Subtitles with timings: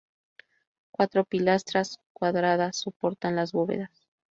[0.89, 3.91] Cuatro pilastras cuadradas soportan las bóvedas.